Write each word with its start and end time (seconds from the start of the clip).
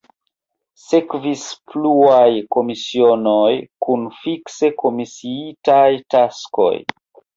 Sekvis 0.83 1.41
pluaj 1.73 2.31
komisionoj 2.57 3.53
kun 3.87 4.09
fikse 4.23 4.71
komisiitaj 4.83 5.89
taskoj. 6.15 6.73